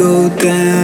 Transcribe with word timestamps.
go 0.00 0.30
down. 0.36 0.79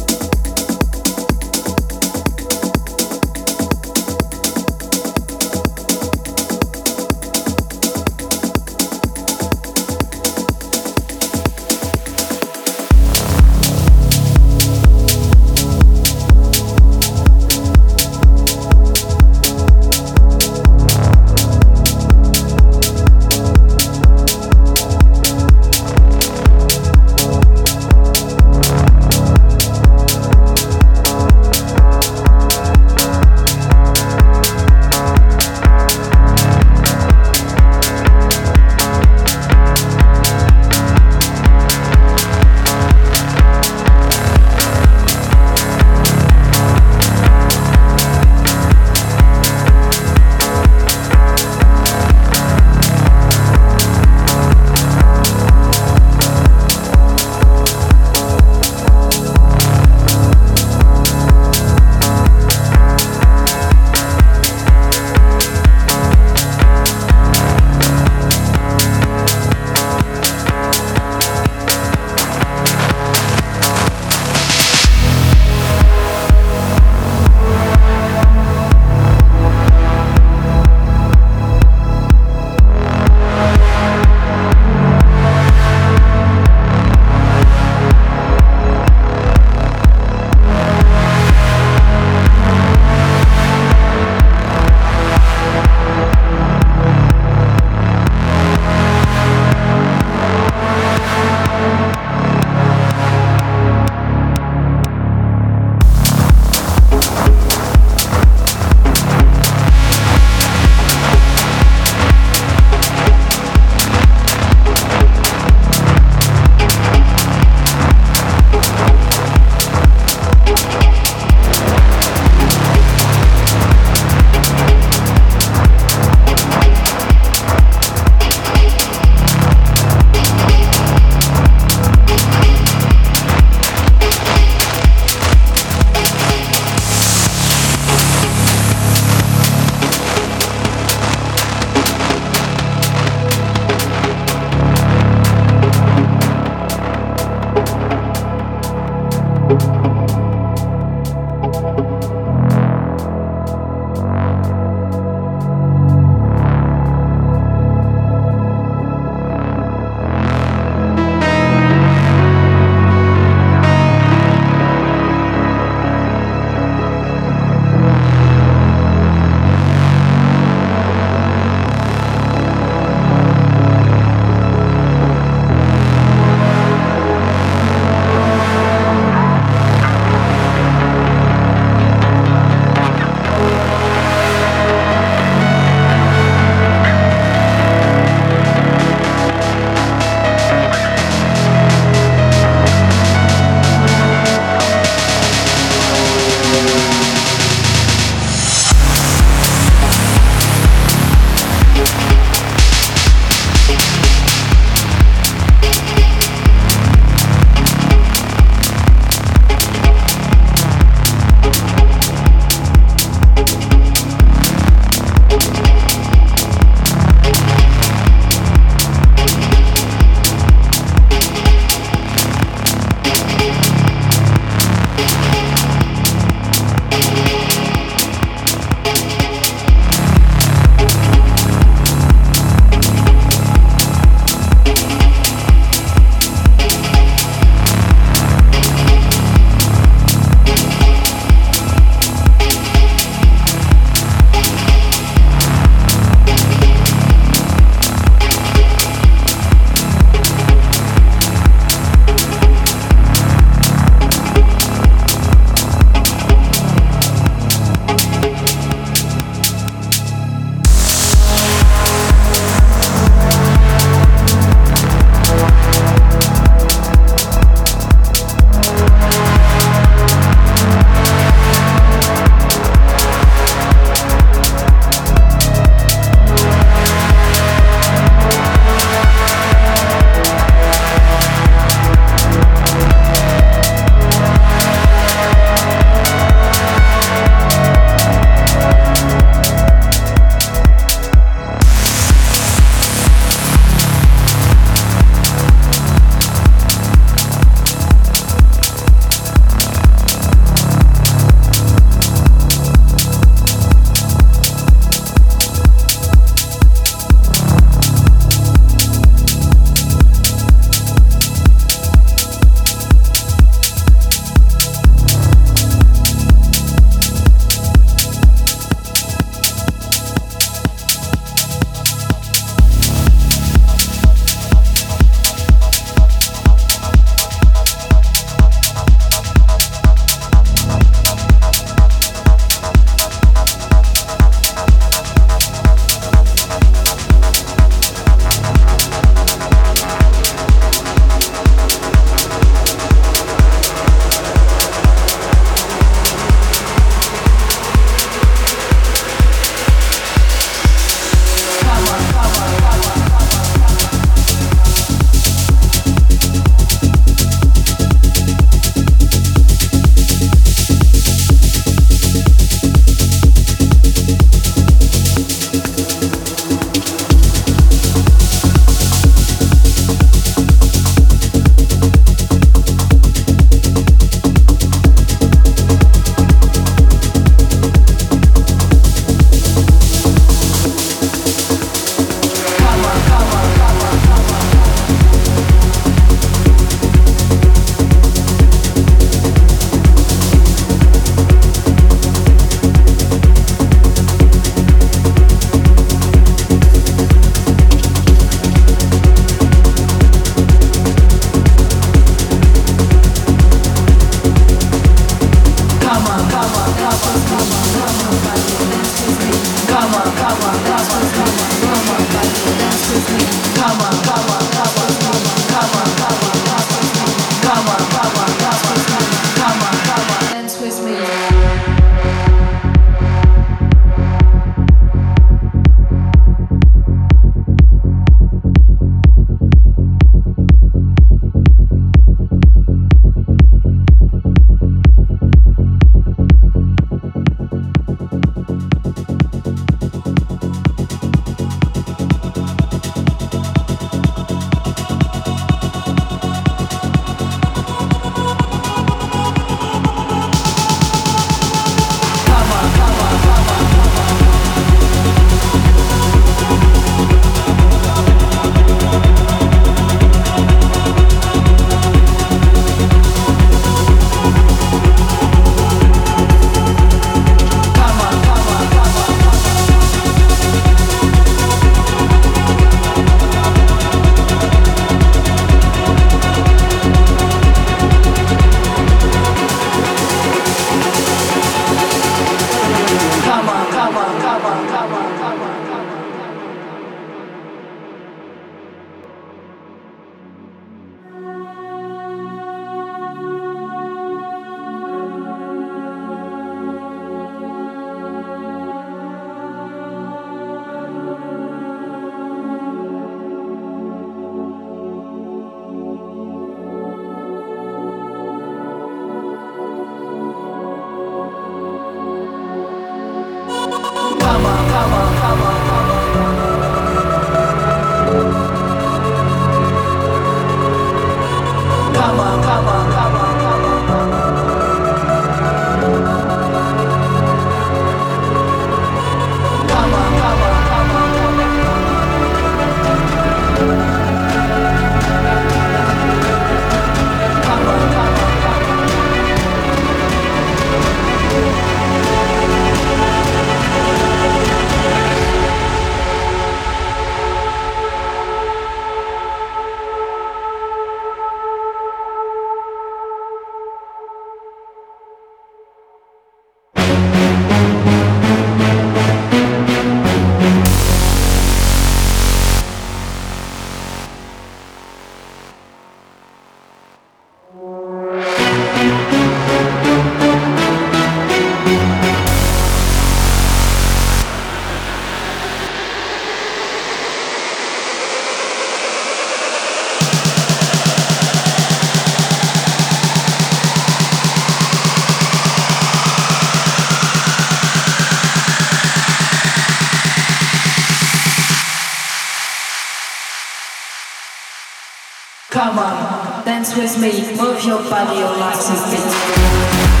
Come 595.51 595.79
on, 595.79 596.45
dance 596.45 596.77
with 596.77 596.97
me, 596.97 597.35
move 597.35 597.61
your 597.65 597.83
body, 597.89 598.19
your 598.19 598.37
life 598.37 598.55
is 598.57 598.85
feet. 598.85 600.00